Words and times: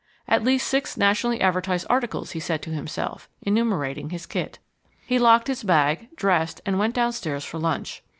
At 0.35 0.43
least 0.43 0.65
six 0.65 0.97
nationally 0.97 1.41
advertised 1.41 1.85
articles, 1.87 2.31
he 2.31 2.39
said 2.39 2.63
to 2.63 2.71
himself, 2.71 3.29
enumerating 3.43 4.09
his 4.09 4.25
kit. 4.25 4.57
He 5.05 5.19
locked 5.19 5.45
his 5.45 5.61
bag, 5.63 6.09
dressed, 6.15 6.59
and 6.65 6.79
went 6.79 6.95
downstairs 6.95 7.45
for 7.45 7.59
lunch. 7.59 8.01